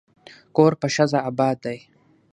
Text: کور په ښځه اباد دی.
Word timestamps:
کور 0.55 0.73
په 0.81 0.87
ښځه 0.95 1.19
اباد 1.29 1.57
دی. 1.65 1.77